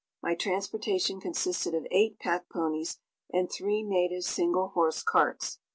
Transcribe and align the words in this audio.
My 0.19 0.33
transportation 0.33 1.19
consisted 1.21 1.75
of 1.75 1.85
eight 1.91 2.17
pack 2.17 2.49
ponies 2.49 2.97
and 3.31 3.51
three 3.51 3.83
native 3.83 4.23
single 4.23 4.69
horse 4.69 5.03
carts. 5.03 5.59